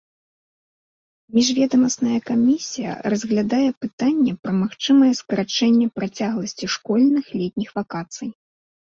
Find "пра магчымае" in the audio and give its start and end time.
4.47-5.09